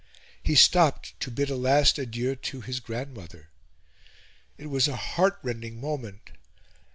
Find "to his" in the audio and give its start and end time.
2.35-2.79